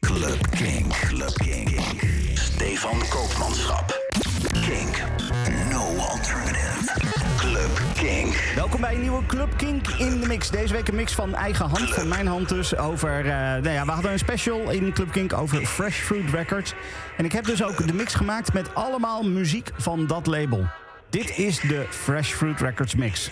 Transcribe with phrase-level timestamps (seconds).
[0.00, 0.88] Club King.
[0.88, 1.80] Club King.
[2.34, 4.00] Stefan Koopmanschap.
[4.52, 5.02] Kink.
[5.70, 6.92] No alternative.
[7.36, 8.54] Club King.
[8.54, 10.50] Welkom bij een nieuwe Club Kink in de mix.
[10.50, 12.76] Deze week een mix van eigen hand, van mijn hand dus.
[12.76, 16.74] Over, uh, nou ja, we hadden een special in Club Kink over Fresh Fruit Records.
[17.16, 20.66] En ik heb dus ook de mix gemaakt met allemaal muziek van dat label.
[21.10, 23.30] Dit is de Fresh Fruit Records mix.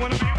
[0.00, 0.29] wanna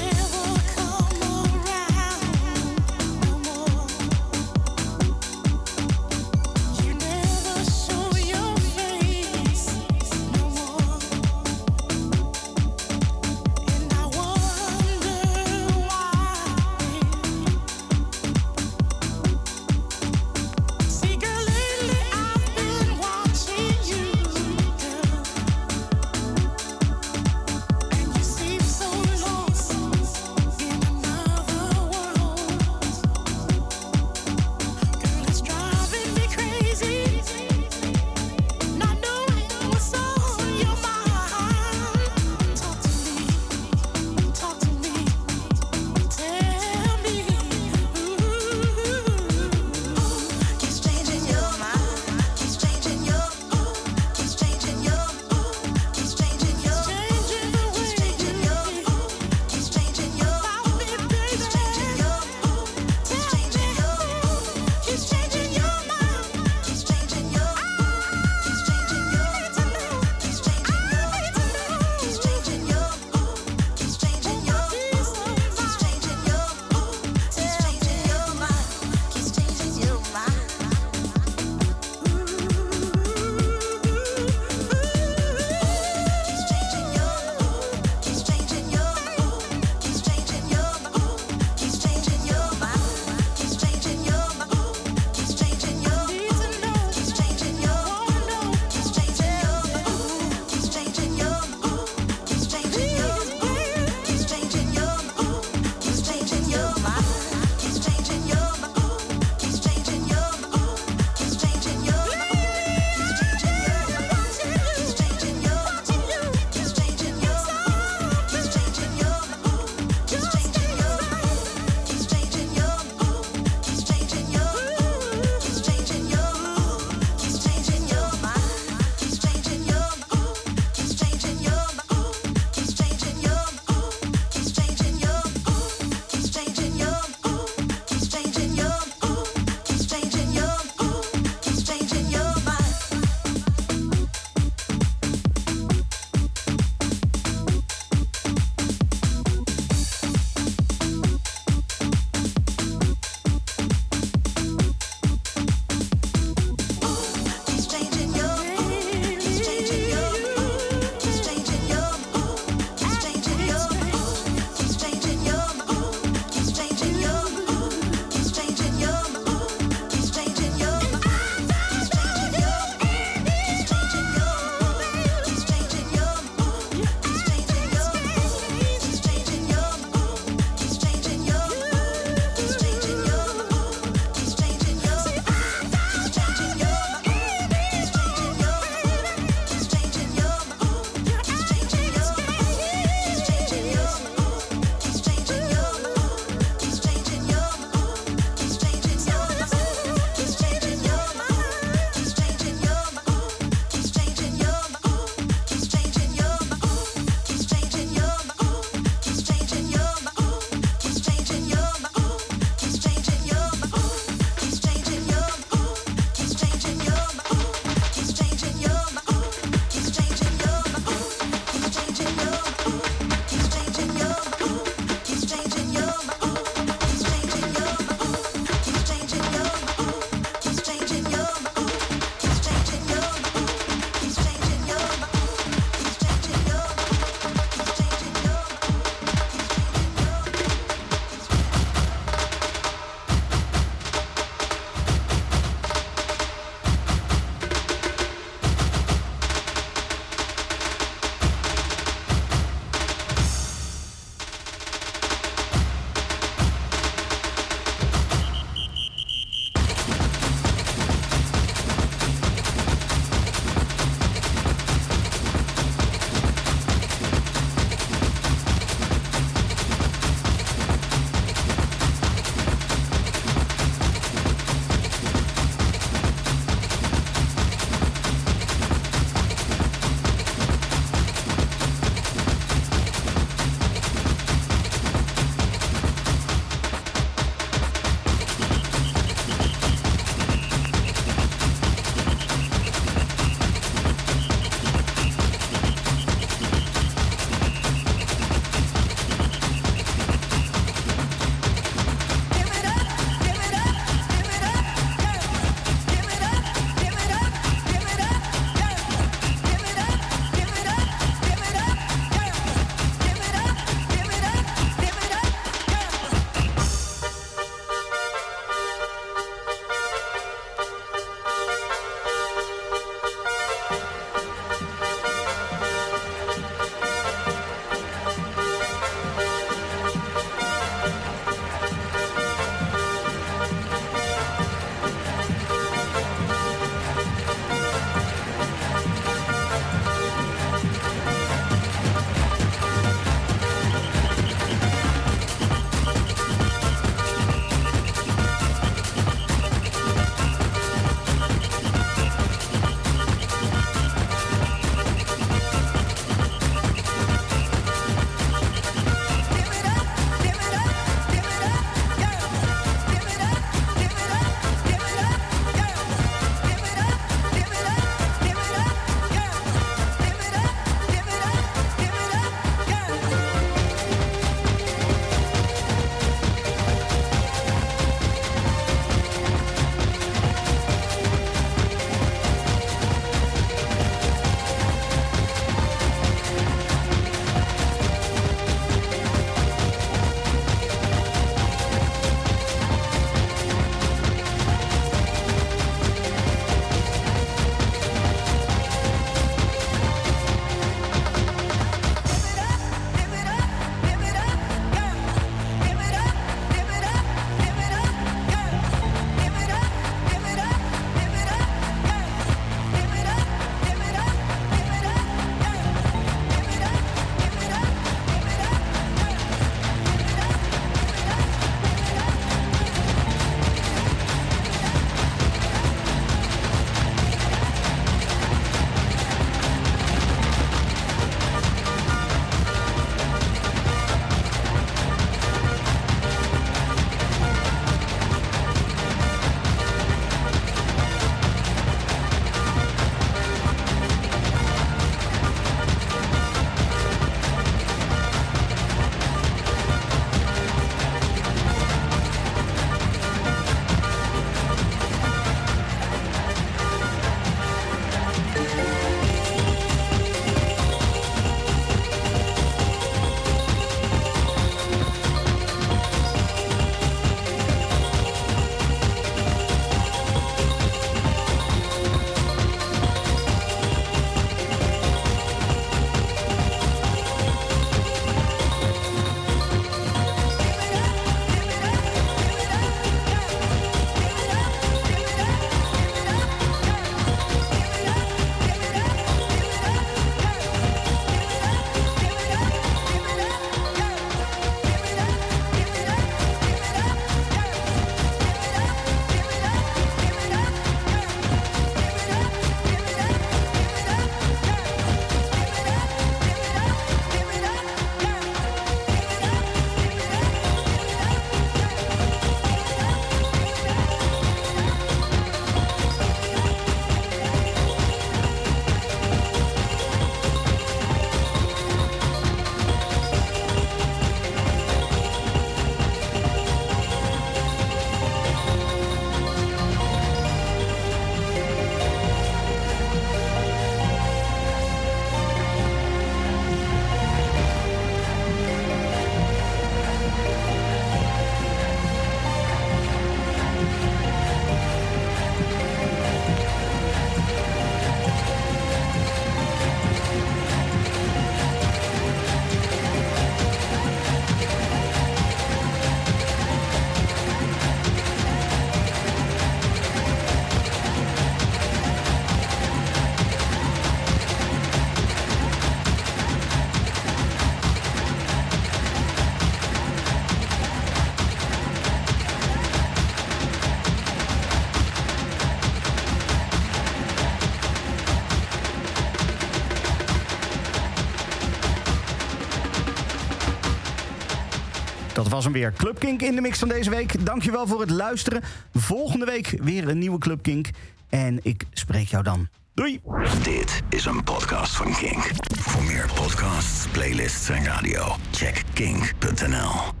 [585.31, 585.73] was hem weer.
[585.77, 587.25] Club Kink in de mix van deze week.
[587.25, 588.41] Dankjewel voor het luisteren.
[588.73, 590.69] Volgende week weer een nieuwe Club Kink.
[591.09, 592.47] En ik spreek jou dan.
[592.73, 593.01] Doei!
[593.43, 595.31] Dit is een podcast van Kink.
[595.59, 600.00] Voor meer podcasts, playlists en radio, check kink.nl.